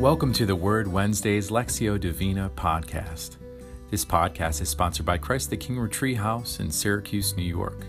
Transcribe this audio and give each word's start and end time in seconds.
Welcome 0.00 0.34
to 0.34 0.44
the 0.44 0.54
Word 0.54 0.86
Wednesdays 0.86 1.48
Lectio 1.48 1.98
Divina 1.98 2.50
podcast. 2.54 3.36
This 3.90 4.04
podcast 4.04 4.60
is 4.60 4.68
sponsored 4.68 5.06
by 5.06 5.16
Christ 5.16 5.48
the 5.48 5.56
King 5.56 5.78
Retreat 5.78 6.18
House 6.18 6.60
in 6.60 6.70
Syracuse, 6.70 7.34
New 7.34 7.42
York. 7.42 7.86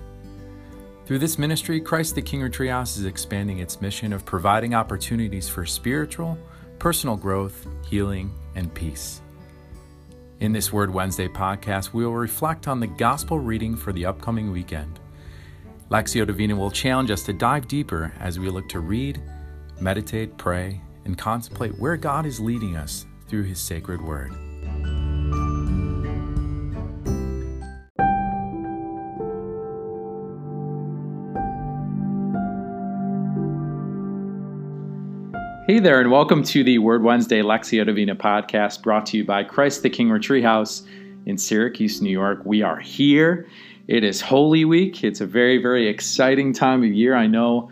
Through 1.06 1.20
this 1.20 1.38
ministry, 1.38 1.82
Christ 1.82 2.16
the 2.16 2.22
King 2.22 2.44
Retreat 2.44 2.70
House 2.70 2.96
is 2.96 3.04
expanding 3.04 3.60
its 3.60 3.82
mission 3.82 4.14
of 4.14 4.26
providing 4.26 4.74
opportunities 4.74 5.50
for 5.50 5.66
spiritual, 5.66 6.38
personal 6.80 7.18
growth, 7.18 7.68
healing, 7.90 8.34
and 8.56 8.74
peace. 8.74 9.20
In 10.40 10.54
this 10.54 10.72
Word 10.72 10.94
Wednesday 10.94 11.28
podcast, 11.28 11.92
we 11.92 12.06
will 12.06 12.14
reflect 12.14 12.70
on 12.70 12.80
the 12.80 12.88
gospel 12.88 13.38
reading 13.38 13.76
for 13.76 13.92
the 13.92 14.06
upcoming 14.06 14.54
weekend. 14.54 14.98
Lectio 15.92 16.26
Divina 16.26 16.56
will 16.56 16.72
challenge 16.72 17.12
us 17.12 17.24
to 17.24 17.34
dive 17.34 17.68
deeper 17.68 18.14
as 18.22 18.40
we 18.40 18.50
look 18.50 18.70
to 18.70 18.80
read, 18.80 19.22
meditate, 19.82 20.38
pray, 20.38 20.80
and 21.08 21.18
contemplate 21.18 21.80
where 21.80 21.98
God 21.98 22.26
is 22.26 22.40
leading 22.40 22.76
us 22.76 23.06
through 23.28 23.44
His 23.44 23.60
sacred 23.60 24.02
word. 24.02 24.32
Hey 35.68 35.80
there, 35.80 36.00
and 36.00 36.12
welcome 36.12 36.44
to 36.44 36.64
the 36.64 36.78
Word 36.78 37.04
Wednesday 37.04 37.42
Lectio 37.42 37.86
Divina 37.86 38.16
podcast 38.16 38.82
brought 38.84 39.06
to 39.08 39.18
you 39.18 39.26
by 39.26 39.44
Christ 39.44 39.84
the 39.84 39.90
King 39.90 40.10
Retreat 40.10 40.44
House 40.44 40.84
in 41.26 41.38
Syracuse, 41.38 42.02
New 42.02 42.10
York. 42.10 42.40
We 42.46 42.62
are 42.62 42.80
here. 42.80 43.50
It 43.90 44.06
is 44.06 44.22
Holy 44.22 44.64
Week. 44.64 45.04
It's 45.04 45.20
a 45.20 45.26
very, 45.26 45.62
very 45.62 45.90
exciting 45.90 46.54
time 46.54 46.84
of 46.84 46.92
year. 46.94 47.16
I 47.16 47.28
know 47.28 47.70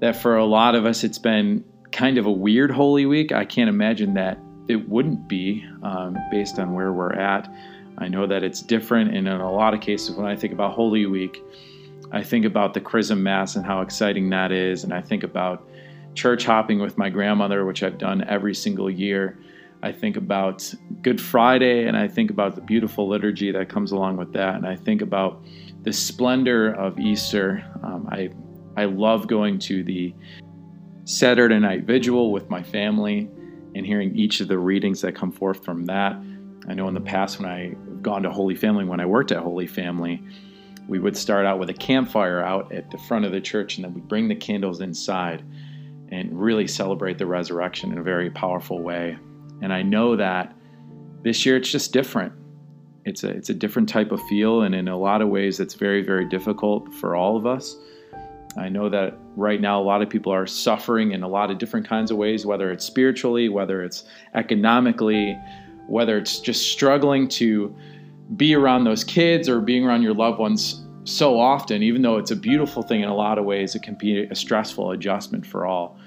that 0.00 0.16
for 0.16 0.36
a 0.36 0.44
lot 0.44 0.74
of 0.74 0.86
us, 0.86 1.04
it's 1.04 1.18
been 1.18 1.64
kind 1.96 2.18
of 2.18 2.26
a 2.26 2.30
weird 2.30 2.70
Holy 2.70 3.06
Week. 3.06 3.32
I 3.32 3.46
can't 3.46 3.70
imagine 3.70 4.12
that 4.14 4.38
it 4.68 4.86
wouldn't 4.86 5.26
be 5.26 5.66
um, 5.82 6.14
based 6.30 6.58
on 6.58 6.74
where 6.74 6.92
we're 6.92 7.14
at. 7.14 7.50
I 7.96 8.06
know 8.06 8.26
that 8.26 8.42
it's 8.42 8.60
different, 8.60 9.16
and 9.16 9.26
in 9.26 9.40
a 9.40 9.50
lot 9.50 9.72
of 9.72 9.80
cases, 9.80 10.14
when 10.14 10.26
I 10.26 10.36
think 10.36 10.52
about 10.52 10.74
Holy 10.74 11.06
Week, 11.06 11.42
I 12.12 12.22
think 12.22 12.44
about 12.44 12.74
the 12.74 12.82
Chrism 12.82 13.22
Mass 13.22 13.56
and 13.56 13.64
how 13.64 13.80
exciting 13.80 14.28
that 14.28 14.52
is, 14.52 14.84
and 14.84 14.92
I 14.92 15.00
think 15.00 15.22
about 15.22 15.66
church 16.14 16.44
hopping 16.44 16.80
with 16.80 16.98
my 16.98 17.08
grandmother, 17.08 17.64
which 17.64 17.82
I've 17.82 17.96
done 17.96 18.22
every 18.28 18.54
single 18.54 18.90
year. 18.90 19.38
I 19.82 19.90
think 19.90 20.18
about 20.18 20.70
Good 21.00 21.18
Friday, 21.18 21.86
and 21.86 21.96
I 21.96 22.08
think 22.08 22.30
about 22.30 22.56
the 22.56 22.60
beautiful 22.60 23.08
liturgy 23.08 23.50
that 23.52 23.70
comes 23.70 23.92
along 23.92 24.18
with 24.18 24.34
that, 24.34 24.56
and 24.56 24.66
I 24.66 24.76
think 24.76 25.00
about 25.00 25.42
the 25.82 25.94
splendor 25.94 26.74
of 26.74 27.00
Easter. 27.00 27.64
Um, 27.82 28.06
I 28.12 28.28
I 28.76 28.84
love 28.84 29.26
going 29.26 29.58
to 29.60 29.82
the 29.82 30.14
Saturday 31.06 31.60
night 31.60 31.84
vigil 31.84 32.32
with 32.32 32.50
my 32.50 32.60
family 32.60 33.30
and 33.76 33.86
hearing 33.86 34.16
each 34.16 34.40
of 34.40 34.48
the 34.48 34.58
readings 34.58 35.00
that 35.02 35.14
come 35.14 35.30
forth 35.30 35.64
from 35.64 35.84
that. 35.84 36.20
I 36.68 36.74
know 36.74 36.88
in 36.88 36.94
the 36.94 37.00
past 37.00 37.38
when 37.38 37.48
I've 37.48 38.02
gone 38.02 38.24
to 38.24 38.30
Holy 38.32 38.56
Family, 38.56 38.84
when 38.84 38.98
I 38.98 39.06
worked 39.06 39.30
at 39.30 39.38
Holy 39.38 39.68
Family, 39.68 40.20
we 40.88 40.98
would 40.98 41.16
start 41.16 41.46
out 41.46 41.60
with 41.60 41.70
a 41.70 41.74
campfire 41.74 42.40
out 42.42 42.72
at 42.72 42.90
the 42.90 42.98
front 42.98 43.24
of 43.24 43.30
the 43.30 43.40
church 43.40 43.76
and 43.76 43.84
then 43.84 43.94
we'd 43.94 44.08
bring 44.08 44.26
the 44.26 44.34
candles 44.34 44.80
inside 44.80 45.44
and 46.10 46.40
really 46.40 46.66
celebrate 46.66 47.18
the 47.18 47.26
resurrection 47.26 47.92
in 47.92 47.98
a 47.98 48.02
very 48.02 48.28
powerful 48.28 48.82
way. 48.82 49.16
And 49.62 49.72
I 49.72 49.82
know 49.82 50.16
that 50.16 50.56
this 51.22 51.46
year 51.46 51.56
it's 51.56 51.70
just 51.70 51.92
different. 51.92 52.32
It's 53.04 53.22
a, 53.22 53.28
it's 53.28 53.50
a 53.50 53.54
different 53.54 53.88
type 53.88 54.10
of 54.10 54.20
feel, 54.24 54.62
and 54.62 54.74
in 54.74 54.88
a 54.88 54.98
lot 54.98 55.22
of 55.22 55.28
ways, 55.28 55.60
it's 55.60 55.74
very, 55.74 56.02
very 56.02 56.28
difficult 56.28 56.92
for 56.94 57.14
all 57.14 57.36
of 57.36 57.46
us. 57.46 57.76
I 58.58 58.68
know 58.68 58.88
that 58.88 59.18
right 59.36 59.60
now 59.60 59.80
a 59.80 59.84
lot 59.84 60.02
of 60.02 60.08
people 60.08 60.32
are 60.32 60.46
suffering 60.46 61.12
in 61.12 61.22
a 61.22 61.28
lot 61.28 61.50
of 61.50 61.58
different 61.58 61.86
kinds 61.86 62.10
of 62.10 62.16
ways, 62.16 62.46
whether 62.46 62.72
it's 62.72 62.84
spiritually, 62.84 63.48
whether 63.48 63.82
it's 63.82 64.04
economically, 64.34 65.38
whether 65.88 66.16
it's 66.16 66.40
just 66.40 66.70
struggling 66.70 67.28
to 67.28 67.74
be 68.36 68.54
around 68.54 68.84
those 68.84 69.04
kids 69.04 69.48
or 69.48 69.60
being 69.60 69.84
around 69.84 70.02
your 70.02 70.14
loved 70.14 70.38
ones 70.38 70.84
so 71.04 71.38
often, 71.38 71.82
even 71.82 72.02
though 72.02 72.16
it's 72.16 72.32
a 72.32 72.36
beautiful 72.36 72.82
thing 72.82 73.02
in 73.02 73.08
a 73.08 73.14
lot 73.14 73.38
of 73.38 73.44
ways, 73.44 73.74
it 73.74 73.82
can 73.82 73.94
be 73.94 74.24
a 74.24 74.34
stressful 74.34 74.90
adjustment 74.90 75.46
for 75.46 75.64
all. 75.64 75.98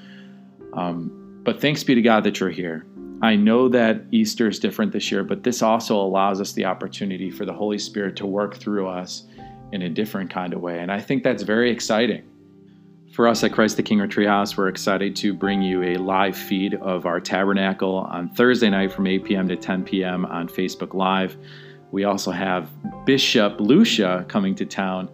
Um, 0.74 1.42
but 1.44 1.62
thanks 1.62 1.84
be 1.84 1.96
to 1.96 2.02
God 2.02 2.24
that 2.26 2.40
you're 2.40 2.50
here. 2.50 2.86
I 3.22 3.36
know 3.36 3.70
that 3.70 4.02
Easter 4.12 4.48
is 4.48 4.60
different 4.60 4.92
this 4.92 5.12
year, 5.12 5.24
but 5.24 5.44
this 5.44 5.62
also 5.62 5.96
allows 5.96 6.42
us 6.42 6.54
the 6.54 6.66
opportunity 6.66 7.30
for 7.30 7.46
the 7.46 7.54
Holy 7.54 7.78
Spirit 7.78 8.16
to 8.18 8.26
work 8.26 8.56
through 8.56 8.88
us 8.88 9.24
in 9.72 9.84
a 9.84 9.90
different 9.90 10.30
kind 10.30 10.54
of 10.54 10.62
way. 10.62 10.80
And 10.80 10.92
I 10.92 11.00
think 11.00 11.24
that's 11.24 11.44
very 11.44 11.70
exciting. 11.72 12.29
For 13.12 13.28
us 13.28 13.44
at 13.44 13.52
Christ 13.52 13.76
the 13.76 13.84
King 13.84 14.00
House, 14.00 14.56
we're 14.56 14.68
excited 14.68 15.16
to 15.18 15.34
bring 15.34 15.64
you 15.64 15.82
a 15.82 15.98
live 15.98 16.38
feed 16.38 16.76
of 16.76 17.08
our 17.08 17.20
tabernacle 17.20 17.96
on 17.96 18.30
Thursday 18.30 18.70
night 18.70 18.94
from 18.94 19.08
8 19.08 19.24
p.m. 19.24 19.48
to 19.48 19.56
10 19.56 19.84
p.m. 19.84 20.26
on 20.28 20.48
Facebook 20.48 20.94
Live. 20.94 21.36
We 21.92 22.04
also 22.04 22.30
have 22.30 22.70
Bishop 23.06 23.60
Lucia 23.60 24.26
coming 24.28 24.54
to 24.56 24.66
town 24.66 25.10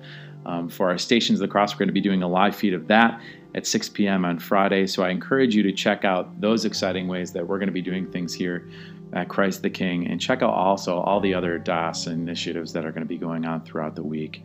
um, 0.46 0.68
for 0.68 0.90
our 0.90 0.98
Stations 0.98 1.40
of 1.40 1.48
the 1.48 1.52
Cross. 1.52 1.74
We're 1.74 1.80
going 1.80 1.88
to 1.88 1.94
be 1.94 2.02
doing 2.02 2.22
a 2.22 2.28
live 2.28 2.54
feed 2.54 2.74
of 2.74 2.88
that 2.88 3.22
at 3.56 3.66
6 3.66 3.90
p.m. 3.90 4.26
on 4.26 4.40
Friday. 4.40 4.88
So 4.88 5.02
I 5.02 5.10
encourage 5.10 5.56
you 5.56 5.64
to 5.64 5.72
check 5.72 6.04
out 6.04 6.42
those 6.42 6.66
exciting 6.66 7.08
ways 7.08 7.32
that 7.32 7.48
we're 7.48 7.60
going 7.60 7.68
to 7.68 7.74
be 7.74 7.82
doing 7.82 8.12
things 8.12 8.34
here 8.34 8.68
at 9.14 9.30
Christ 9.30 9.62
the 9.62 9.70
King 9.70 10.08
and 10.08 10.20
check 10.20 10.42
out 10.42 10.54
also 10.54 11.00
all 11.00 11.22
the 11.22 11.34
other 11.34 11.58
DAS 11.58 12.08
initiatives 12.08 12.74
that 12.74 12.86
are 12.86 12.92
going 12.92 13.04
to 13.04 13.08
be 13.08 13.18
going 13.18 13.46
on 13.46 13.64
throughout 13.64 13.96
the 13.96 14.04
week. 14.04 14.44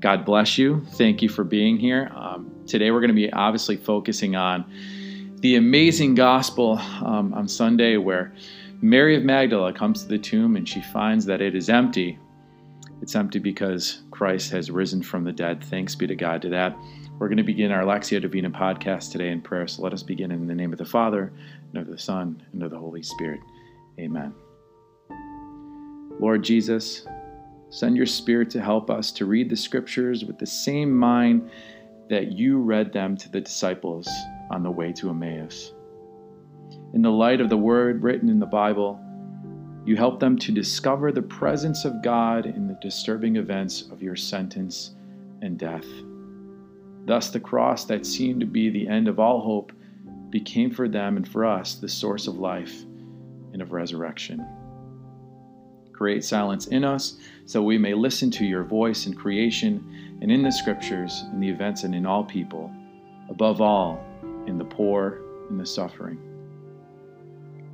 God 0.00 0.24
bless 0.24 0.58
you. 0.58 0.84
Thank 0.92 1.22
you 1.22 1.28
for 1.28 1.44
being 1.44 1.78
here. 1.78 2.10
Um, 2.14 2.50
today, 2.66 2.90
we're 2.90 3.00
going 3.00 3.08
to 3.08 3.14
be 3.14 3.32
obviously 3.32 3.76
focusing 3.76 4.36
on 4.36 4.64
the 5.40 5.56
amazing 5.56 6.14
gospel 6.14 6.78
um, 7.02 7.34
on 7.34 7.48
Sunday 7.48 7.96
where 7.96 8.34
Mary 8.80 9.16
of 9.16 9.24
Magdala 9.24 9.72
comes 9.72 10.02
to 10.02 10.08
the 10.08 10.18
tomb 10.18 10.56
and 10.56 10.68
she 10.68 10.80
finds 10.80 11.24
that 11.26 11.40
it 11.40 11.54
is 11.54 11.68
empty. 11.68 12.18
It's 13.00 13.14
empty 13.14 13.38
because 13.38 14.02
Christ 14.10 14.50
has 14.52 14.70
risen 14.70 15.02
from 15.02 15.24
the 15.24 15.32
dead. 15.32 15.62
Thanks 15.64 15.94
be 15.94 16.06
to 16.06 16.14
God 16.14 16.42
to 16.42 16.48
that. 16.50 16.76
We're 17.18 17.28
going 17.28 17.38
to 17.38 17.44
begin 17.44 17.70
our 17.70 17.84
Lectio 17.84 18.20
Divina 18.20 18.50
podcast 18.50 19.12
today 19.12 19.28
in 19.28 19.40
prayer. 19.40 19.68
So 19.68 19.82
let 19.82 19.92
us 19.92 20.02
begin 20.02 20.30
in 20.30 20.46
the 20.46 20.54
name 20.54 20.72
of 20.72 20.78
the 20.78 20.84
Father, 20.84 21.32
and 21.72 21.82
of 21.82 21.86
the 21.86 21.98
Son, 21.98 22.42
and 22.52 22.62
of 22.62 22.70
the 22.70 22.78
Holy 22.78 23.02
Spirit. 23.02 23.40
Amen. 23.98 24.34
Lord 26.18 26.42
Jesus, 26.42 27.06
Send 27.74 27.96
your 27.96 28.06
Spirit 28.06 28.50
to 28.50 28.60
help 28.60 28.88
us 28.88 29.10
to 29.10 29.26
read 29.26 29.50
the 29.50 29.56
Scriptures 29.56 30.24
with 30.24 30.38
the 30.38 30.46
same 30.46 30.96
mind 30.96 31.50
that 32.08 32.30
you 32.30 32.60
read 32.60 32.92
them 32.92 33.16
to 33.16 33.28
the 33.28 33.40
disciples 33.40 34.08
on 34.52 34.62
the 34.62 34.70
way 34.70 34.92
to 34.92 35.10
Emmaus. 35.10 35.72
In 36.92 37.02
the 37.02 37.10
light 37.10 37.40
of 37.40 37.48
the 37.48 37.56
word 37.56 38.04
written 38.04 38.28
in 38.28 38.38
the 38.38 38.46
Bible, 38.46 39.00
you 39.84 39.96
help 39.96 40.20
them 40.20 40.38
to 40.38 40.52
discover 40.52 41.10
the 41.10 41.22
presence 41.22 41.84
of 41.84 42.00
God 42.00 42.46
in 42.46 42.68
the 42.68 42.78
disturbing 42.80 43.34
events 43.34 43.82
of 43.90 44.00
your 44.00 44.14
sentence 44.14 44.94
and 45.42 45.58
death. 45.58 45.86
Thus, 47.06 47.30
the 47.30 47.40
cross 47.40 47.86
that 47.86 48.06
seemed 48.06 48.38
to 48.38 48.46
be 48.46 48.70
the 48.70 48.86
end 48.86 49.08
of 49.08 49.18
all 49.18 49.40
hope 49.40 49.72
became 50.30 50.70
for 50.70 50.88
them 50.88 51.16
and 51.16 51.26
for 51.26 51.44
us 51.44 51.74
the 51.74 51.88
source 51.88 52.28
of 52.28 52.38
life 52.38 52.84
and 53.52 53.60
of 53.60 53.72
resurrection. 53.72 54.46
Create 55.94 56.24
silence 56.24 56.66
in 56.66 56.84
us 56.84 57.18
so 57.46 57.62
we 57.62 57.78
may 57.78 57.94
listen 57.94 58.30
to 58.32 58.44
your 58.44 58.64
voice 58.64 59.06
in 59.06 59.14
creation 59.14 60.18
and 60.20 60.30
in 60.30 60.42
the 60.42 60.50
scriptures, 60.50 61.24
in 61.32 61.40
the 61.40 61.48
events, 61.48 61.84
and 61.84 61.94
in 61.94 62.04
all 62.04 62.24
people, 62.24 62.72
above 63.28 63.60
all, 63.60 64.04
in 64.46 64.58
the 64.58 64.64
poor 64.64 65.20
and 65.48 65.60
the 65.60 65.66
suffering. 65.66 66.18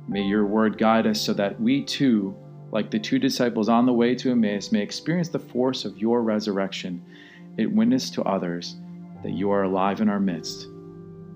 May 0.07 0.21
your 0.21 0.45
word 0.45 0.77
guide 0.77 1.07
us 1.07 1.21
so 1.21 1.33
that 1.33 1.59
we 1.59 1.83
too, 1.83 2.35
like 2.71 2.91
the 2.91 2.99
two 2.99 3.19
disciples 3.19 3.69
on 3.69 3.85
the 3.85 3.93
way 3.93 4.13
to 4.15 4.31
Emmaus, 4.31 4.71
may 4.71 4.81
experience 4.81 5.29
the 5.29 5.39
force 5.39 5.85
of 5.85 5.97
your 5.97 6.21
resurrection 6.21 7.03
and 7.57 7.77
witness 7.77 8.09
to 8.11 8.23
others 8.23 8.75
that 9.23 9.31
you 9.31 9.51
are 9.51 9.63
alive 9.63 10.01
in 10.01 10.09
our 10.09 10.19
midst 10.19 10.67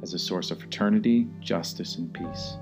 as 0.02 0.14
a 0.14 0.20
source 0.20 0.52
of 0.52 0.60
fraternity, 0.60 1.28
justice, 1.40 1.96
and 1.96 2.14
peace. 2.14 2.58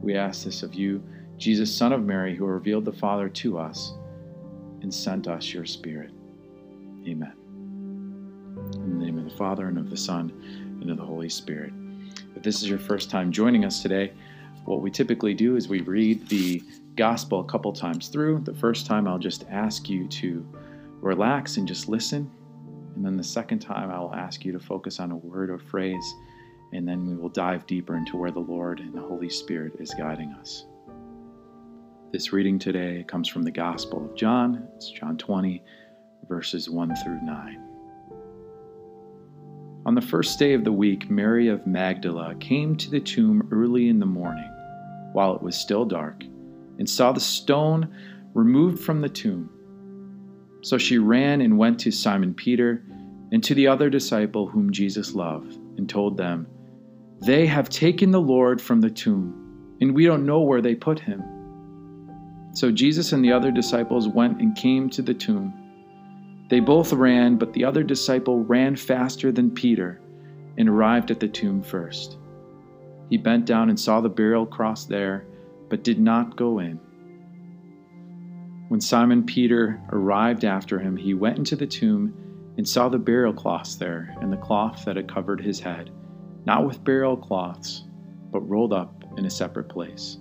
We 0.00 0.16
ask 0.16 0.44
this 0.44 0.62
of 0.62 0.74
you 0.74 1.02
Jesus, 1.42 1.74
Son 1.74 1.92
of 1.92 2.04
Mary, 2.04 2.36
who 2.36 2.46
revealed 2.46 2.84
the 2.84 2.92
Father 2.92 3.28
to 3.28 3.58
us 3.58 3.94
and 4.80 4.94
sent 4.94 5.26
us 5.26 5.52
your 5.52 5.66
Spirit. 5.66 6.12
Amen. 7.04 7.32
In 8.74 9.00
the 9.00 9.04
name 9.04 9.18
of 9.18 9.24
the 9.24 9.36
Father, 9.36 9.66
and 9.66 9.76
of 9.76 9.90
the 9.90 9.96
Son, 9.96 10.30
and 10.80 10.88
of 10.88 10.98
the 10.98 11.04
Holy 11.04 11.28
Spirit. 11.28 11.72
If 12.36 12.44
this 12.44 12.62
is 12.62 12.68
your 12.68 12.78
first 12.78 13.10
time 13.10 13.32
joining 13.32 13.64
us 13.64 13.82
today, 13.82 14.12
what 14.66 14.82
we 14.82 14.90
typically 14.92 15.34
do 15.34 15.56
is 15.56 15.66
we 15.66 15.80
read 15.80 16.28
the 16.28 16.62
gospel 16.94 17.40
a 17.40 17.44
couple 17.44 17.72
times 17.72 18.06
through. 18.06 18.42
The 18.44 18.54
first 18.54 18.86
time, 18.86 19.08
I'll 19.08 19.18
just 19.18 19.44
ask 19.50 19.88
you 19.88 20.06
to 20.06 20.46
relax 21.00 21.56
and 21.56 21.66
just 21.66 21.88
listen. 21.88 22.30
And 22.94 23.04
then 23.04 23.16
the 23.16 23.24
second 23.24 23.58
time, 23.58 23.90
I 23.90 23.98
will 23.98 24.14
ask 24.14 24.44
you 24.44 24.52
to 24.52 24.60
focus 24.60 25.00
on 25.00 25.10
a 25.10 25.16
word 25.16 25.50
or 25.50 25.58
phrase. 25.58 26.14
And 26.72 26.86
then 26.86 27.04
we 27.04 27.16
will 27.16 27.30
dive 27.30 27.66
deeper 27.66 27.96
into 27.96 28.16
where 28.16 28.30
the 28.30 28.38
Lord 28.38 28.78
and 28.78 28.94
the 28.94 29.02
Holy 29.02 29.28
Spirit 29.28 29.72
is 29.80 29.92
guiding 29.92 30.30
us. 30.34 30.66
This 32.12 32.30
reading 32.30 32.58
today 32.58 33.06
comes 33.08 33.26
from 33.26 33.42
the 33.42 33.50
Gospel 33.50 34.04
of 34.04 34.14
John. 34.14 34.68
It's 34.76 34.90
John 34.90 35.16
20, 35.16 35.64
verses 36.28 36.68
1 36.68 36.94
through 36.96 37.22
9. 37.22 37.68
On 39.86 39.94
the 39.94 40.02
first 40.02 40.38
day 40.38 40.52
of 40.52 40.62
the 40.62 40.72
week, 40.72 41.08
Mary 41.08 41.48
of 41.48 41.66
Magdala 41.66 42.34
came 42.34 42.76
to 42.76 42.90
the 42.90 43.00
tomb 43.00 43.48
early 43.50 43.88
in 43.88 43.98
the 43.98 44.04
morning 44.04 44.50
while 45.14 45.34
it 45.34 45.40
was 45.40 45.56
still 45.56 45.86
dark, 45.86 46.22
and 46.78 46.86
saw 46.86 47.12
the 47.12 47.18
stone 47.18 47.90
removed 48.34 48.84
from 48.84 49.00
the 49.00 49.08
tomb. 49.08 49.48
So 50.62 50.76
she 50.76 50.98
ran 50.98 51.40
and 51.40 51.56
went 51.56 51.80
to 51.80 51.90
Simon 51.90 52.34
Peter 52.34 52.84
and 53.32 53.42
to 53.42 53.54
the 53.54 53.68
other 53.68 53.88
disciple 53.88 54.46
whom 54.46 54.70
Jesus 54.70 55.14
loved, 55.14 55.54
and 55.78 55.88
told 55.88 56.18
them, 56.18 56.46
They 57.20 57.46
have 57.46 57.70
taken 57.70 58.10
the 58.10 58.20
Lord 58.20 58.60
from 58.60 58.82
the 58.82 58.90
tomb, 58.90 59.78
and 59.80 59.94
we 59.94 60.04
don't 60.04 60.26
know 60.26 60.42
where 60.42 60.60
they 60.60 60.74
put 60.74 61.00
him. 61.00 61.22
So 62.52 62.70
Jesus 62.70 63.12
and 63.12 63.24
the 63.24 63.32
other 63.32 63.50
disciples 63.50 64.08
went 64.08 64.40
and 64.40 64.54
came 64.54 64.90
to 64.90 65.02
the 65.02 65.14
tomb. 65.14 65.54
They 66.48 66.60
both 66.60 66.92
ran, 66.92 67.36
but 67.36 67.52
the 67.54 67.64
other 67.64 67.82
disciple 67.82 68.44
ran 68.44 68.76
faster 68.76 69.32
than 69.32 69.50
Peter 69.50 70.00
and 70.58 70.68
arrived 70.68 71.10
at 71.10 71.18
the 71.18 71.28
tomb 71.28 71.62
first. 71.62 72.18
He 73.08 73.16
bent 73.16 73.46
down 73.46 73.70
and 73.70 73.80
saw 73.80 74.00
the 74.00 74.10
burial 74.10 74.44
cloths 74.44 74.84
there, 74.84 75.24
but 75.70 75.82
did 75.82 75.98
not 75.98 76.36
go 76.36 76.58
in. 76.58 76.78
When 78.68 78.80
Simon 78.80 79.24
Peter 79.24 79.80
arrived 79.90 80.44
after 80.44 80.78
him, 80.78 80.96
he 80.96 81.14
went 81.14 81.38
into 81.38 81.56
the 81.56 81.66
tomb 81.66 82.14
and 82.58 82.68
saw 82.68 82.88
the 82.88 82.98
burial 82.98 83.32
cloths 83.32 83.76
there 83.76 84.14
and 84.20 84.30
the 84.30 84.36
cloth 84.36 84.84
that 84.84 84.96
had 84.96 85.12
covered 85.12 85.40
his 85.40 85.58
head, 85.58 85.90
not 86.44 86.66
with 86.66 86.84
burial 86.84 87.16
cloths, 87.16 87.84
but 88.30 88.40
rolled 88.40 88.74
up 88.74 89.04
in 89.16 89.24
a 89.24 89.30
separate 89.30 89.68
place. 89.68 90.18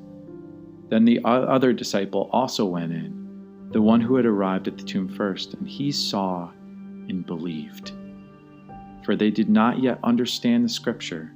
Then 0.92 1.06
the 1.06 1.22
other 1.24 1.72
disciple 1.72 2.30
also 2.34 2.66
went 2.66 2.92
in, 2.92 3.70
the 3.72 3.82
one 3.82 4.02
who 4.02 4.18
had 4.18 4.26
arrived 4.26 4.68
at 4.68 4.78
the 4.78 4.84
tomb 4.84 5.08
first, 5.08 5.54
and 5.54 5.66
he 5.66 5.90
saw 5.90 6.52
and 7.08 7.26
believed. 7.26 7.94
For 9.06 9.16
they 9.16 9.32
did 9.32 9.50
not 9.50 9.82
yet 9.82 10.00
understand 10.04 10.66
the 10.66 10.70
scripture 10.70 11.34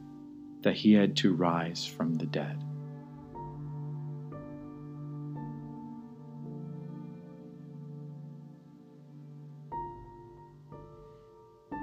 that 0.62 0.76
he 0.76 0.92
had 0.92 1.16
to 1.18 1.34
rise 1.34 1.86
from 1.86 2.16
the 2.16 2.26
dead. 2.26 2.62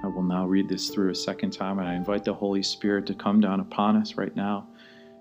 I 0.05 0.09
will 0.09 0.25
now 0.25 0.45
read 0.45 0.69
this 0.69 0.91
through 0.91 1.11
a 1.11 1.15
second 1.15 1.53
time, 1.53 1.79
and 1.79 1.89
I 1.89 1.95
invite 1.95 2.25
the 2.25 2.35
Holy 2.35 2.63
Spirit 2.63 3.07
to 3.07 3.15
come 3.15 3.41
down 3.41 3.61
upon 3.61 3.97
us 3.97 4.17
right 4.17 4.37
now 4.37 4.69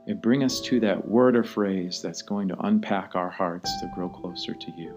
and 0.08 0.22
bring 0.22 0.44
us 0.44 0.60
to 0.62 0.80
that 0.80 1.08
word 1.08 1.36
or 1.36 1.44
phrase 1.44 2.02
that's 2.02 2.22
going 2.22 2.48
to 2.48 2.60
unpack 2.62 3.16
our 3.16 3.30
hearts 3.30 3.70
to 3.80 3.92
grow 3.94 4.10
closer 4.10 4.54
to 4.54 4.72
you. 4.78 4.96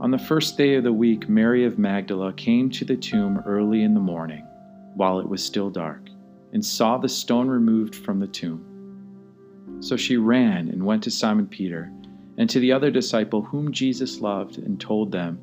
On 0.00 0.10
the 0.10 0.18
first 0.18 0.58
day 0.58 0.74
of 0.74 0.84
the 0.84 0.92
week, 0.92 1.28
Mary 1.28 1.64
of 1.64 1.78
Magdala 1.78 2.32
came 2.32 2.68
to 2.70 2.84
the 2.84 2.96
tomb 2.96 3.42
early 3.46 3.82
in 3.82 3.94
the 3.94 4.00
morning 4.00 4.46
while 4.94 5.18
it 5.18 5.28
was 5.28 5.44
still 5.44 5.70
dark, 5.70 6.08
and 6.52 6.64
saw 6.64 6.98
the 6.98 7.08
stone 7.08 7.48
removed 7.48 7.94
from 7.94 8.20
the 8.20 8.26
tomb. 8.26 9.78
So 9.80 9.96
she 9.96 10.16
ran 10.16 10.68
and 10.68 10.84
went 10.84 11.02
to 11.04 11.10
Simon 11.10 11.46
Peter 11.46 11.92
and 12.38 12.50
to 12.50 12.60
the 12.60 12.72
other 12.72 12.90
disciple 12.90 13.42
whom 13.42 13.72
Jesus 13.72 14.20
loved, 14.20 14.58
and 14.58 14.80
told 14.80 15.12
them, 15.12 15.38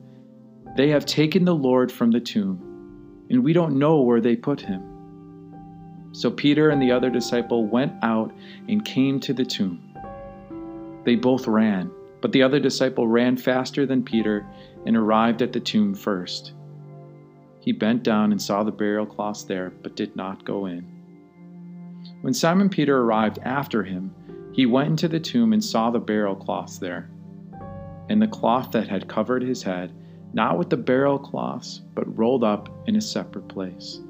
They 0.76 0.90
have 0.90 1.06
taken 1.06 1.46
the 1.46 1.56
Lord 1.56 1.92
from 1.92 2.12
the 2.12 2.20
tomb, 2.20 3.26
and 3.30 3.44
we 3.44 3.54
don't 3.54 3.80
know 3.80 4.02
where 4.02 4.22
they 4.22 4.36
put 4.36 4.60
him. 4.60 4.91
So 6.14 6.30
Peter 6.30 6.70
and 6.70 6.82
the 6.82 6.92
other 6.92 7.10
disciple 7.10 7.66
went 7.66 7.94
out 8.04 8.34
and 8.68 8.84
came 8.84 9.20
to 9.22 9.34
the 9.34 9.46
tomb. 9.46 9.82
They 11.04 11.16
both 11.16 11.48
ran, 11.48 11.90
but 12.22 12.32
the 12.32 12.44
other 12.44 12.60
disciple 12.60 13.08
ran 13.08 13.38
faster 13.38 13.86
than 13.86 14.04
Peter 14.04 14.46
and 14.86 14.96
arrived 14.98 15.42
at 15.42 15.54
the 15.54 15.60
tomb 15.60 15.96
first. 15.96 16.54
He 17.60 17.72
bent 17.72 18.04
down 18.04 18.32
and 18.32 18.42
saw 18.42 18.64
the 18.64 18.72
burial 18.72 19.06
cloths 19.06 19.44
there, 19.44 19.72
but 19.82 19.96
did 19.96 20.16
not 20.16 20.46
go 20.46 20.66
in. 20.66 20.84
When 22.22 22.34
Simon 22.34 22.70
Peter 22.70 23.00
arrived 23.00 23.40
after 23.44 23.84
him, 23.84 24.14
he 24.54 24.66
went 24.66 24.90
into 24.90 25.08
the 25.08 25.20
tomb 25.20 25.54
and 25.54 25.64
saw 25.64 25.92
the 25.92 26.00
burial 26.00 26.36
cloths 26.36 26.78
there, 26.78 27.10
and 28.10 28.22
the 28.22 28.28
cloth 28.28 28.72
that 28.72 28.88
had 28.88 29.08
covered 29.08 29.44
his 29.44 29.64
head, 29.64 29.94
not 30.34 30.58
with 30.58 30.70
the 30.70 30.78
burial 30.78 31.20
cloths, 31.20 31.82
but 31.94 32.18
rolled 32.18 32.44
up 32.44 32.70
in 32.88 32.96
a 32.96 33.02
separate 33.02 33.48
place. 33.48 34.02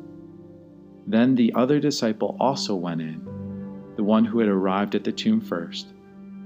Then 1.07 1.35
the 1.35 1.53
other 1.53 1.79
disciple 1.79 2.37
also 2.39 2.75
went 2.75 3.01
in, 3.01 3.25
the 3.95 4.03
one 4.03 4.25
who 4.25 4.39
had 4.39 4.47
arrived 4.47 4.95
at 4.95 5.03
the 5.03 5.11
tomb 5.11 5.41
first, 5.41 5.93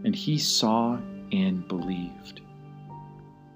and 0.03 0.15
he 0.15 0.37
saw 0.37 0.99
and 1.31 1.67
believed. 1.67 2.41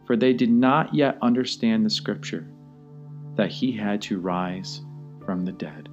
For 0.05 0.15
they 0.15 0.33
did 0.33 0.51
not 0.51 0.93
yet 0.93 1.17
understand 1.21 1.85
the 1.85 1.89
scripture 1.89 2.47
that 3.35 3.51
he 3.51 3.71
had 3.71 4.01
to 4.03 4.19
rise 4.19 4.81
from 5.25 5.45
the 5.45 5.51
dead. 5.51 5.87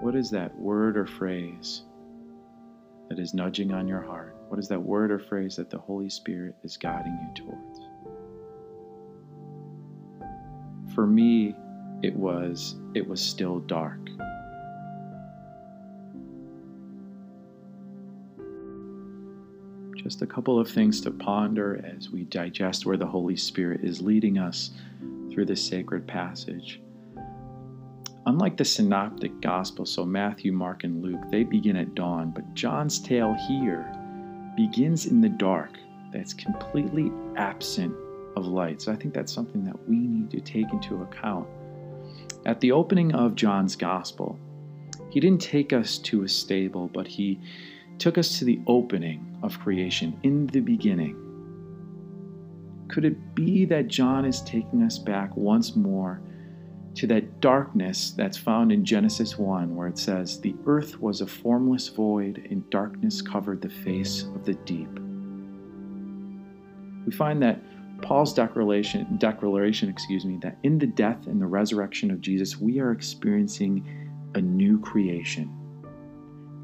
What 0.00 0.14
is 0.14 0.30
that 0.30 0.56
word 0.56 0.96
or 0.96 1.06
phrase 1.06 1.82
that 3.08 3.18
is 3.18 3.34
nudging 3.34 3.72
on 3.72 3.88
your 3.88 4.02
heart? 4.02 4.35
What 4.48 4.58
is 4.58 4.68
that 4.68 4.80
word 4.80 5.10
or 5.10 5.18
phrase 5.18 5.56
that 5.56 5.70
the 5.70 5.78
Holy 5.78 6.08
Spirit 6.08 6.54
is 6.62 6.76
guiding 6.76 7.18
you 7.22 7.44
towards? 7.44 7.80
For 10.94 11.06
me, 11.06 11.54
it 12.02 12.14
was 12.14 12.76
it 12.94 13.06
was 13.06 13.20
still 13.20 13.60
dark. 13.60 13.98
just 20.06 20.22
a 20.22 20.26
couple 20.26 20.56
of 20.56 20.70
things 20.70 21.00
to 21.00 21.10
ponder 21.10 21.84
as 21.84 22.10
we 22.10 22.22
digest 22.22 22.86
where 22.86 22.96
the 22.96 23.04
Holy 23.04 23.34
Spirit 23.34 23.80
is 23.82 24.00
leading 24.00 24.38
us 24.38 24.70
through 25.32 25.44
this 25.44 25.66
sacred 25.66 26.06
passage. 26.06 26.80
Unlike 28.24 28.56
the 28.56 28.64
synoptic 28.64 29.40
gospel, 29.40 29.84
so 29.84 30.04
Matthew, 30.04 30.52
Mark, 30.52 30.84
and 30.84 31.02
Luke, 31.02 31.22
they 31.32 31.42
begin 31.42 31.74
at 31.74 31.96
dawn, 31.96 32.30
but 32.30 32.54
John's 32.54 33.00
tale 33.00 33.34
here 33.48 33.92
begins 34.56 35.06
in 35.06 35.20
the 35.20 35.28
dark 35.28 35.72
that's 36.12 36.32
completely 36.32 37.12
absent 37.36 37.94
of 38.36 38.46
light. 38.46 38.82
So 38.82 38.92
I 38.92 38.96
think 38.96 39.14
that's 39.14 39.32
something 39.32 39.64
that 39.64 39.88
we 39.88 39.96
need 39.96 40.30
to 40.30 40.40
take 40.40 40.72
into 40.72 41.02
account. 41.02 41.48
At 42.44 42.60
the 42.60 42.72
opening 42.72 43.14
of 43.14 43.34
John's 43.34 43.76
gospel, 43.76 44.38
he 45.10 45.20
didn't 45.20 45.42
take 45.42 45.72
us 45.72 45.98
to 45.98 46.22
a 46.22 46.28
stable, 46.28 46.88
but 46.88 47.06
he 47.06 47.40
took 47.98 48.18
us 48.18 48.38
to 48.38 48.44
the 48.44 48.60
opening 48.66 49.38
of 49.42 49.58
creation 49.60 50.18
in 50.22 50.46
the 50.48 50.60
beginning. 50.60 51.22
Could 52.88 53.04
it 53.04 53.34
be 53.34 53.64
that 53.64 53.88
John 53.88 54.24
is 54.24 54.42
taking 54.42 54.82
us 54.82 54.98
back 54.98 55.36
once 55.36 55.74
more 55.74 56.20
to 56.96 57.06
that 57.08 57.40
darkness 57.40 58.12
that's 58.12 58.36
found 58.36 58.72
in 58.72 58.84
Genesis 58.84 59.38
1, 59.38 59.74
where 59.74 59.88
it 59.88 59.98
says, 59.98 60.40
The 60.40 60.54
earth 60.66 61.00
was 61.00 61.20
a 61.20 61.26
formless 61.26 61.88
void, 61.88 62.46
and 62.50 62.68
darkness 62.70 63.22
covered 63.22 63.62
the 63.62 63.68
face 63.68 64.22
of 64.22 64.44
the 64.44 64.54
deep? 64.54 64.88
We 67.06 67.12
find 67.12 67.42
that 67.42 67.62
Paul's 68.02 68.34
declaration, 68.34 69.16
declaration, 69.18 69.88
excuse 69.88 70.24
me, 70.24 70.38
that 70.42 70.58
in 70.62 70.78
the 70.78 70.86
death 70.86 71.26
and 71.26 71.40
the 71.40 71.46
resurrection 71.46 72.10
of 72.10 72.20
Jesus, 72.20 72.58
we 72.58 72.80
are 72.80 72.92
experiencing 72.92 73.86
a 74.34 74.40
new 74.40 74.80
creation 74.80 75.56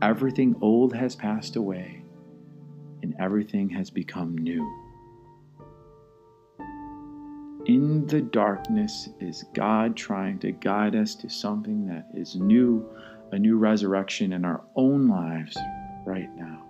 Everything 0.02 0.56
old 0.60 0.92
has 0.96 1.14
passed 1.14 1.54
away, 1.54 2.02
and 3.04 3.14
everything 3.20 3.68
has 3.68 3.88
become 3.88 4.36
new. 4.36 4.68
In 7.66 8.08
the 8.08 8.20
darkness 8.20 9.08
is 9.20 9.44
God 9.54 9.96
trying 9.96 10.40
to 10.40 10.50
guide 10.50 10.96
us 10.96 11.14
to 11.16 11.28
something 11.28 11.86
that 11.86 12.08
is 12.12 12.34
new, 12.34 12.84
a 13.30 13.38
new 13.38 13.56
resurrection 13.56 14.32
in 14.32 14.44
our 14.44 14.62
own 14.74 15.06
lives 15.06 15.56
right 16.04 16.28
now. 16.34 16.64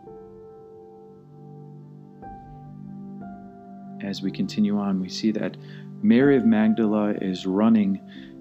As 4.03 4.21
we 4.21 4.31
continue 4.31 4.79
on, 4.79 5.01
we 5.01 5.09
see 5.09 5.31
that 5.31 5.57
Mary 6.03 6.37
of 6.37 6.45
Magdala 6.45 7.13
is 7.23 7.47
running 7.47 7.99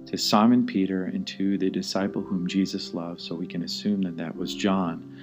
to 0.08 0.18
Simon 0.18 0.66
Peter 0.66 1.06
and 1.06 1.26
to 1.28 1.58
the 1.58 1.70
disciple 1.70 2.22
whom 2.22 2.48
Jesus 2.48 2.94
loved, 2.94 3.22
so 3.22 3.34
we 3.34 3.48
can 3.48 3.64
assume 3.64 4.02
that 4.02 4.18
that 4.18 4.36
was 4.36 4.56
John, 4.56 5.18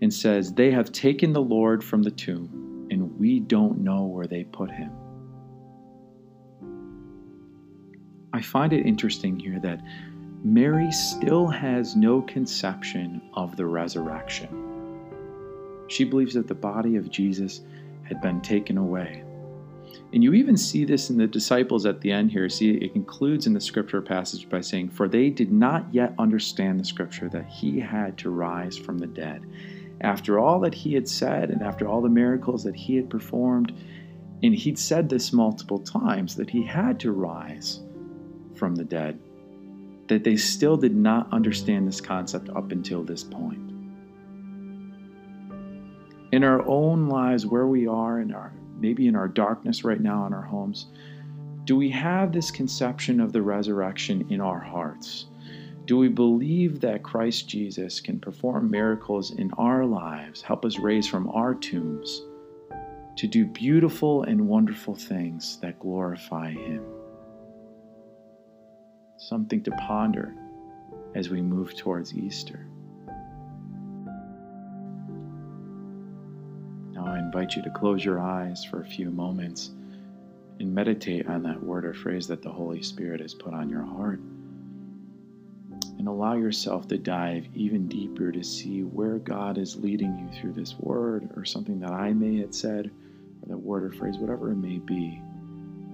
and 0.00 0.12
says, 0.12 0.52
They 0.52 0.72
have 0.72 0.90
taken 0.90 1.32
the 1.32 1.40
Lord 1.40 1.84
from 1.84 2.02
the 2.02 2.10
tomb, 2.10 2.88
and 2.90 3.16
we 3.20 3.38
don't 3.38 3.78
know 3.78 4.06
where 4.06 4.26
they 4.26 4.42
put 4.42 4.72
him. 4.72 4.90
I 8.34 8.40
find 8.40 8.72
it 8.72 8.86
interesting 8.86 9.38
here 9.38 9.60
that 9.60 9.82
Mary 10.42 10.90
still 10.90 11.46
has 11.46 11.94
no 11.94 12.22
conception 12.22 13.20
of 13.34 13.56
the 13.56 13.66
resurrection. 13.66 14.48
She 15.88 16.04
believes 16.04 16.32
that 16.34 16.48
the 16.48 16.54
body 16.54 16.96
of 16.96 17.10
Jesus 17.10 17.60
had 18.04 18.22
been 18.22 18.40
taken 18.40 18.78
away. 18.78 19.22
And 20.14 20.24
you 20.24 20.32
even 20.32 20.56
see 20.56 20.84
this 20.86 21.10
in 21.10 21.18
the 21.18 21.26
disciples 21.26 21.84
at 21.84 22.00
the 22.00 22.10
end 22.10 22.30
here. 22.30 22.48
See, 22.48 22.70
it 22.70 22.94
concludes 22.94 23.46
in 23.46 23.52
the 23.52 23.60
scripture 23.60 24.00
passage 24.00 24.48
by 24.48 24.62
saying, 24.62 24.90
For 24.90 25.08
they 25.08 25.28
did 25.28 25.52
not 25.52 25.92
yet 25.92 26.14
understand 26.18 26.80
the 26.80 26.84
scripture 26.84 27.28
that 27.28 27.48
he 27.48 27.78
had 27.78 28.16
to 28.18 28.30
rise 28.30 28.78
from 28.78 28.98
the 28.98 29.06
dead. 29.06 29.44
After 30.00 30.38
all 30.38 30.58
that 30.60 30.74
he 30.74 30.94
had 30.94 31.06
said 31.06 31.50
and 31.50 31.62
after 31.62 31.86
all 31.86 32.00
the 32.00 32.08
miracles 32.08 32.64
that 32.64 32.76
he 32.76 32.96
had 32.96 33.10
performed, 33.10 33.72
And 34.42 34.54
he'd 34.54 34.78
said 34.78 35.08
this 35.08 35.34
multiple 35.34 35.78
times 35.78 36.34
that 36.36 36.50
he 36.50 36.62
had 36.64 36.98
to 37.00 37.12
rise 37.12 37.80
from 38.62 38.76
the 38.76 38.84
dead, 38.84 39.18
that 40.06 40.22
they 40.22 40.36
still 40.36 40.76
did 40.76 40.94
not 40.94 41.26
understand 41.32 41.84
this 41.84 42.00
concept 42.00 42.48
up 42.50 42.70
until 42.70 43.02
this 43.02 43.24
point. 43.24 43.58
In 46.30 46.44
our 46.44 46.64
own 46.68 47.08
lives, 47.08 47.44
where 47.44 47.66
we 47.66 47.88
are, 47.88 48.20
in 48.20 48.32
our 48.32 48.52
maybe 48.78 49.08
in 49.08 49.16
our 49.16 49.26
darkness 49.26 49.82
right 49.82 50.00
now 50.00 50.26
in 50.26 50.32
our 50.32 50.42
homes, 50.42 50.86
do 51.64 51.74
we 51.74 51.90
have 51.90 52.30
this 52.30 52.52
conception 52.52 53.18
of 53.18 53.32
the 53.32 53.42
resurrection 53.42 54.28
in 54.30 54.40
our 54.40 54.60
hearts? 54.60 55.26
Do 55.86 55.96
we 55.96 56.06
believe 56.06 56.78
that 56.82 57.02
Christ 57.02 57.48
Jesus 57.48 57.98
can 57.98 58.20
perform 58.20 58.70
miracles 58.70 59.32
in 59.32 59.50
our 59.58 59.84
lives, 59.84 60.40
help 60.40 60.64
us 60.64 60.78
raise 60.78 61.08
from 61.08 61.28
our 61.30 61.56
tombs? 61.56 62.22
to 63.16 63.26
do 63.26 63.44
beautiful 63.44 64.22
and 64.22 64.48
wonderful 64.48 64.94
things 64.94 65.58
that 65.58 65.78
glorify 65.78 66.50
Him. 66.50 66.82
Something 69.28 69.62
to 69.62 69.70
ponder 69.70 70.34
as 71.14 71.30
we 71.30 71.40
move 71.40 71.76
towards 71.76 72.12
Easter. 72.12 72.66
Now, 76.90 77.06
I 77.06 77.20
invite 77.20 77.54
you 77.54 77.62
to 77.62 77.70
close 77.70 78.04
your 78.04 78.18
eyes 78.18 78.64
for 78.64 78.80
a 78.80 78.84
few 78.84 79.10
moments 79.10 79.70
and 80.58 80.74
meditate 80.74 81.28
on 81.28 81.44
that 81.44 81.62
word 81.62 81.84
or 81.84 81.94
phrase 81.94 82.26
that 82.26 82.42
the 82.42 82.50
Holy 82.50 82.82
Spirit 82.82 83.20
has 83.20 83.32
put 83.32 83.54
on 83.54 83.70
your 83.70 83.84
heart. 83.84 84.18
And 85.98 86.08
allow 86.08 86.34
yourself 86.34 86.88
to 86.88 86.98
dive 86.98 87.46
even 87.54 87.86
deeper 87.86 88.32
to 88.32 88.42
see 88.42 88.82
where 88.82 89.18
God 89.18 89.56
is 89.56 89.76
leading 89.76 90.18
you 90.18 90.40
through 90.40 90.54
this 90.54 90.74
word 90.80 91.30
or 91.36 91.44
something 91.44 91.78
that 91.78 91.92
I 91.92 92.12
may 92.12 92.38
have 92.38 92.56
said 92.56 92.90
or 93.40 93.48
that 93.48 93.56
word 93.56 93.84
or 93.84 93.92
phrase, 93.92 94.18
whatever 94.18 94.50
it 94.50 94.56
may 94.56 94.78
be, 94.78 95.22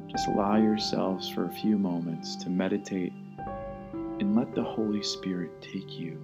just 0.08 0.28
allow 0.28 0.56
yourselves 0.56 1.28
for 1.28 1.44
a 1.44 1.52
few 1.52 1.78
moments 1.78 2.36
to 2.36 2.50
meditate 2.50 3.12
and 4.20 4.34
let 4.34 4.54
the 4.54 4.62
Holy 4.62 5.02
Spirit 5.02 5.50
take 5.60 5.98
you 5.98 6.18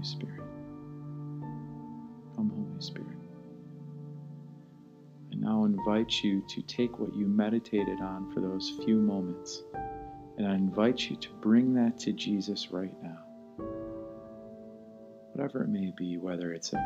Holy 0.00 0.12
Spirit. 0.12 0.40
Come, 2.34 2.50
Holy 2.54 2.80
Spirit. 2.80 3.18
I 5.30 5.36
now 5.36 5.64
invite 5.64 6.10
you 6.22 6.42
to 6.48 6.62
take 6.62 6.98
what 6.98 7.14
you 7.14 7.26
meditated 7.26 8.00
on 8.00 8.32
for 8.32 8.40
those 8.40 8.72
few 8.84 8.96
moments, 8.96 9.62
and 10.38 10.48
I 10.48 10.54
invite 10.54 11.10
you 11.10 11.16
to 11.16 11.28
bring 11.42 11.74
that 11.74 11.98
to 12.00 12.12
Jesus 12.12 12.70
right 12.70 12.94
now. 13.02 13.18
Whatever 15.34 15.64
it 15.64 15.68
may 15.68 15.92
be, 15.98 16.16
whether 16.16 16.54
it's 16.54 16.72
a, 16.72 16.82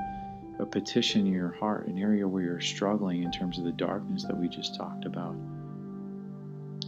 a 0.59 0.67
petition 0.67 1.25
in 1.29 1.33
your 1.33 1.53
heart, 1.53 1.87
an 1.87 1.99
area 1.99 2.27
where 2.27 2.43
you're 2.43 2.61
struggling 2.61 3.23
in 3.23 3.31
terms 3.31 3.59
of 3.59 3.65
the 3.65 3.73
darkness 3.73 4.25
that 4.25 4.37
we 4.37 4.49
just 4.49 4.75
talked 4.75 5.05
about, 5.05 5.37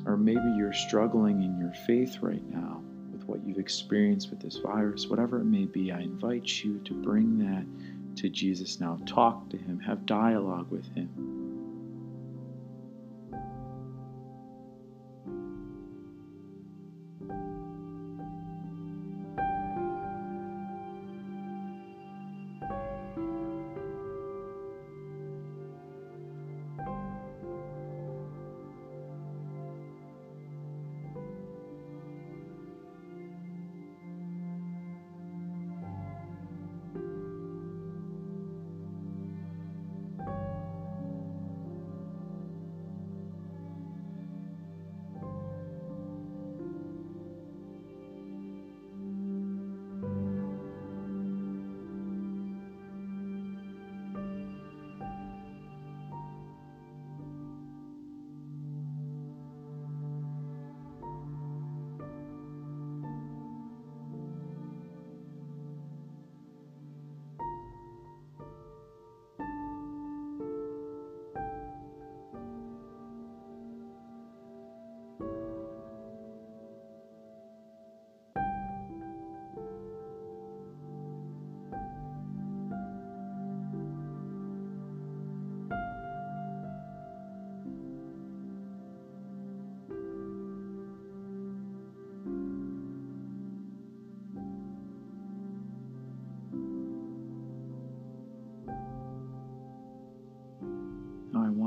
or 0.05 0.17
maybe 0.17 0.55
you're 0.57 0.73
struggling 0.73 1.43
in 1.43 1.57
your 1.57 1.73
faith 1.87 2.19
right 2.21 2.45
now 2.51 2.83
what 3.27 3.45
you've 3.45 3.59
experienced 3.59 4.31
with 4.31 4.41
this 4.41 4.57
virus, 4.59 5.07
whatever 5.07 5.41
it 5.41 5.45
may 5.45 5.65
be, 5.65 5.93
I 5.93 6.01
invite 6.01 6.65
you 6.65 6.81
to 6.85 6.95
bring 6.95 7.39
that 7.39 7.67
to 8.17 8.29
Jesus 8.29 8.81
now. 8.81 8.99
Talk 9.07 9.51
to 9.51 9.57
Him, 9.57 9.81
have 9.81 10.07
dialogue 10.07 10.71
with 10.71 10.87
Him. 10.95 11.46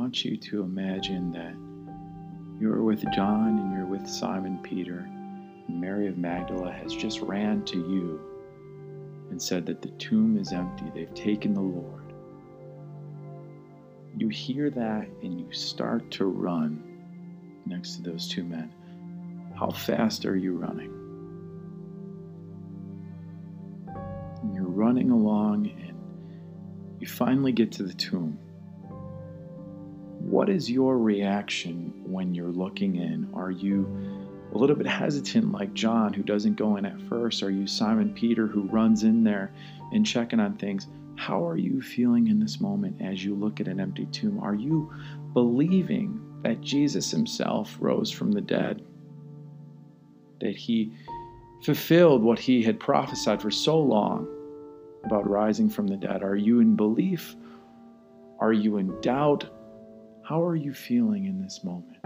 Want 0.10 0.26
you 0.26 0.38
to 0.38 0.64
imagine 0.64 1.32
that 1.32 1.54
you're 2.60 2.82
with 2.82 3.04
John 3.14 3.60
and 3.60 3.72
you're 3.72 3.86
with 3.86 4.08
Simon 4.10 4.58
Peter, 4.64 5.08
and 5.68 5.80
Mary 5.80 6.08
of 6.08 6.18
Magdala 6.18 6.72
has 6.72 6.96
just 6.96 7.22
ran 7.22 7.64
to 7.66 7.78
you 7.78 8.20
and 9.30 9.40
said 9.40 9.68
that 9.68 9.84
the 9.84 9.92
tomb 10.00 10.40
is 10.40 10.52
empty. 10.52 10.86
They've 10.96 11.14
taken 11.14 11.54
the 11.54 11.62
Lord. 11.62 12.12
You 14.18 14.30
hear 14.30 14.72
that 14.72 15.08
and 15.22 15.40
you 15.40 15.54
start 15.54 16.10
to 16.10 16.26
run 16.26 17.04
next 17.68 17.98
to 17.98 18.02
those 18.02 18.28
two 18.28 18.44
men. 18.44 18.74
How 19.60 19.70
fast 19.70 20.26
are 20.26 20.36
you 20.36 20.54
running? 20.58 20.92
And 24.42 24.56
you're 24.56 24.64
running 24.64 25.12
along 25.12 25.68
and 25.68 27.00
you 27.00 27.06
finally 27.06 27.52
get 27.52 27.72
to 27.74 27.84
the 27.84 27.94
tomb 27.94 28.40
what 30.30 30.48
is 30.48 30.70
your 30.70 31.00
reaction 31.00 31.92
when 32.04 32.36
you're 32.36 32.52
looking 32.52 32.98
in? 32.98 33.28
Are 33.34 33.50
you 33.50 33.88
a 34.54 34.58
little 34.58 34.76
bit 34.76 34.86
hesitant, 34.86 35.52
like 35.52 35.74
John, 35.74 36.14
who 36.14 36.22
doesn't 36.22 36.56
go 36.56 36.78
in 36.78 36.86
at 36.86 37.02
first? 37.10 37.42
Are 37.42 37.50
you 37.50 37.66
Simon 37.66 38.14
Peter, 38.14 38.46
who 38.46 38.62
runs 38.64 39.04
in 39.04 39.24
there 39.24 39.52
and 39.92 40.06
checking 40.06 40.40
on 40.40 40.56
things? 40.56 40.86
How 41.16 41.44
are 41.44 41.58
you 41.58 41.82
feeling 41.82 42.28
in 42.28 42.40
this 42.40 42.62
moment 42.62 43.02
as 43.02 43.26
you 43.26 43.34
look 43.34 43.60
at 43.60 43.68
an 43.68 43.80
empty 43.80 44.06
tomb? 44.06 44.40
Are 44.40 44.54
you 44.54 44.94
believing 45.34 46.22
that 46.44 46.62
Jesus 46.62 47.10
himself 47.10 47.76
rose 47.80 48.12
from 48.12 48.32
the 48.32 48.42
dead? 48.42 48.84
That 50.42 50.56
he 50.56 50.94
fulfilled 51.64 52.22
what 52.22 52.38
he 52.38 52.62
had 52.62 52.80
prophesied 52.80 53.42
for 53.42 53.52
so 53.52 53.80
long 53.80 54.28
about 55.04 55.28
rising 55.28 55.72
from 55.72 55.88
the 55.88 55.98
dead? 55.98 56.22
Are 56.22 56.36
you 56.36 56.60
in 56.60 56.76
belief? 56.76 57.36
Are 58.40 58.54
you 58.54 58.78
in 58.78 59.02
doubt? 59.02 59.50
How 60.30 60.44
are 60.44 60.56
you 60.56 60.76
feeling 60.76 61.26
in 61.26 61.42
this 61.42 61.64
moment? 61.64 61.99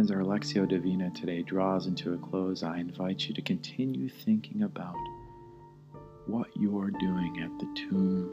As 0.00 0.10
our 0.10 0.22
Lectio 0.22 0.66
Divina 0.66 1.10
today 1.10 1.42
draws 1.42 1.86
into 1.86 2.14
a 2.14 2.16
close, 2.16 2.62
I 2.62 2.78
invite 2.78 3.28
you 3.28 3.34
to 3.34 3.42
continue 3.42 4.08
thinking 4.08 4.62
about 4.62 4.96
what 6.26 6.48
you're 6.56 6.90
doing 6.90 7.42
at 7.42 7.58
the 7.58 7.68
tomb 7.76 8.32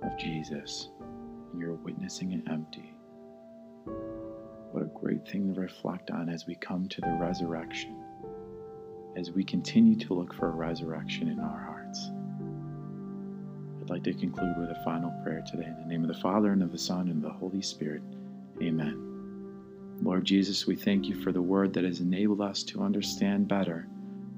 of 0.00 0.16
Jesus. 0.16 0.88
You're 1.54 1.74
witnessing 1.74 2.32
it 2.32 2.50
empty. 2.50 2.94
What 4.70 4.84
a 4.84 4.98
great 4.98 5.28
thing 5.28 5.52
to 5.52 5.60
reflect 5.60 6.10
on 6.10 6.30
as 6.30 6.46
we 6.46 6.54
come 6.54 6.88
to 6.88 7.00
the 7.02 7.18
resurrection, 7.20 7.94
as 9.14 9.30
we 9.30 9.44
continue 9.44 9.96
to 10.06 10.14
look 10.14 10.32
for 10.32 10.48
a 10.48 10.52
resurrection 10.52 11.28
in 11.28 11.38
our 11.40 11.60
hearts. 11.60 12.10
I'd 13.82 13.90
like 13.90 14.04
to 14.04 14.14
conclude 14.14 14.56
with 14.56 14.70
a 14.70 14.82
final 14.82 15.10
prayer 15.22 15.44
today. 15.46 15.66
In 15.66 15.76
the 15.76 15.88
name 15.88 16.04
of 16.04 16.08
the 16.08 16.22
Father, 16.22 16.52
and 16.52 16.62
of 16.62 16.72
the 16.72 16.78
Son, 16.78 17.10
and 17.10 17.22
of 17.22 17.30
the 17.30 17.38
Holy 17.38 17.60
Spirit. 17.60 18.00
Amen. 18.62 19.11
Lord 20.02 20.24
Jesus, 20.24 20.66
we 20.66 20.74
thank 20.74 21.06
you 21.06 21.14
for 21.14 21.30
the 21.30 21.40
word 21.40 21.72
that 21.74 21.84
has 21.84 22.00
enabled 22.00 22.40
us 22.40 22.64
to 22.64 22.82
understand 22.82 23.46
better 23.46 23.86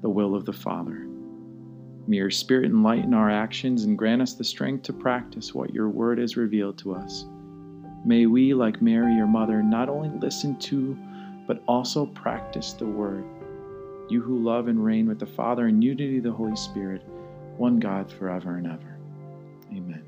the 0.01 0.09
will 0.09 0.35
of 0.35 0.45
the 0.45 0.53
Father. 0.53 1.07
May 2.07 2.17
your 2.17 2.29
Spirit 2.29 2.65
enlighten 2.65 3.15
our 3.15 3.31
actions 3.31 3.83
and 3.83 3.97
grant 3.97 4.21
us 4.21 4.35
the 4.35 4.43
strength 4.43 4.83
to 4.83 4.93
practice 4.93 5.55
what 5.55 5.73
your 5.73 5.89
word 5.89 6.19
has 6.19 6.37
revealed 6.37 6.77
to 6.79 6.93
us. 6.93 7.25
May 8.05 8.27
we, 8.27 8.53
like 8.53 8.79
Mary, 8.83 9.15
your 9.15 9.25
mother, 9.25 9.63
not 9.63 9.89
only 9.89 10.09
listen 10.19 10.55
to, 10.59 10.95
but 11.47 11.63
also 11.67 12.05
practice 12.05 12.73
the 12.73 12.85
word. 12.85 13.25
You 14.07 14.21
who 14.21 14.43
love 14.43 14.67
and 14.67 14.85
reign 14.85 15.07
with 15.07 15.17
the 15.17 15.25
Father 15.25 15.67
in 15.67 15.81
unity 15.81 16.17
of 16.19 16.23
the 16.25 16.31
Holy 16.31 16.55
Spirit, 16.55 17.01
one 17.57 17.79
God 17.79 18.11
forever 18.11 18.57
and 18.57 18.67
ever. 18.67 18.99
Amen. 19.71 20.03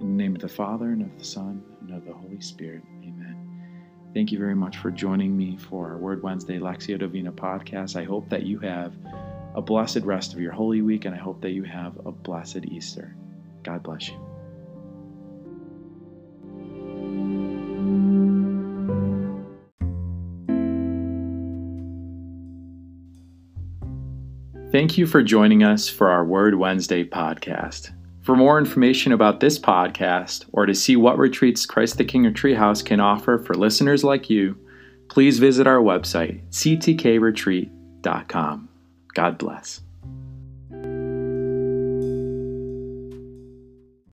In 0.00 0.16
the 0.16 0.22
name 0.22 0.36
of 0.36 0.42
the 0.42 0.48
Father, 0.48 0.90
and 0.90 1.02
of 1.02 1.18
the 1.18 1.24
Son, 1.24 1.60
and 1.80 1.90
of 1.90 2.04
the 2.04 2.12
Holy 2.12 2.40
Spirit. 2.40 2.82
Amen. 3.02 3.15
Thank 4.16 4.32
you 4.32 4.38
very 4.38 4.54
much 4.54 4.78
for 4.78 4.90
joining 4.90 5.36
me 5.36 5.58
for 5.58 5.90
our 5.90 5.98
Word 5.98 6.22
Wednesday 6.22 6.58
Lectio 6.58 6.98
Divina 6.98 7.32
podcast. 7.32 8.00
I 8.00 8.04
hope 8.04 8.30
that 8.30 8.44
you 8.44 8.58
have 8.60 8.94
a 9.54 9.60
blessed 9.60 10.04
rest 10.04 10.32
of 10.32 10.40
your 10.40 10.52
Holy 10.52 10.80
Week, 10.80 11.04
and 11.04 11.14
I 11.14 11.18
hope 11.18 11.42
that 11.42 11.50
you 11.50 11.64
have 11.64 11.98
a 12.06 12.12
blessed 12.12 12.64
Easter. 12.64 13.14
God 13.62 13.82
bless 13.82 14.08
you. 14.08 14.16
Thank 24.72 24.96
you 24.96 25.06
for 25.06 25.22
joining 25.22 25.62
us 25.62 25.90
for 25.90 26.08
our 26.08 26.24
Word 26.24 26.54
Wednesday 26.54 27.04
podcast. 27.04 27.92
For 28.26 28.34
more 28.34 28.58
information 28.58 29.12
about 29.12 29.38
this 29.38 29.56
podcast 29.56 30.46
or 30.50 30.66
to 30.66 30.74
see 30.74 30.96
what 30.96 31.16
retreats 31.16 31.64
Christ 31.64 31.96
the 31.96 32.04
King 32.04 32.24
Retreat 32.24 32.56
House 32.56 32.82
can 32.82 32.98
offer 32.98 33.38
for 33.38 33.54
listeners 33.54 34.02
like 34.02 34.28
you, 34.28 34.58
please 35.08 35.38
visit 35.38 35.68
our 35.68 35.78
website, 35.78 36.40
ctkretreat.com. 36.50 38.68
God 39.14 39.38
bless. 39.38 39.80